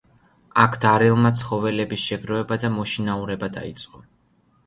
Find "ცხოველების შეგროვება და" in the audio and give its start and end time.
1.41-2.71